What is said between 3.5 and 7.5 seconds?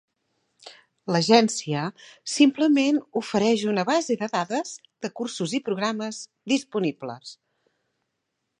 una base de dades de cursos i programes disponibles.